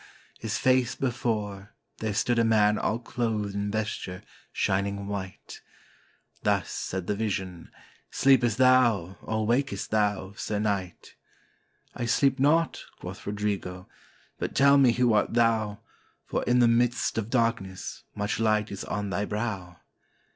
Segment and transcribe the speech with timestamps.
[0.39, 5.61] his face be fore, There stood a man all clothed in vesture shining white.
[6.41, 7.69] Thus said the vision:
[8.09, 11.13] "Sleepest thou, or wakest thou, Sir Knight?"
[11.95, 13.87] "I sleep not," quoth Rodrigo;
[14.39, 15.81] "but tell me who art thou,
[16.25, 19.81] For, in the midst of darkness, much light is on thy brow?"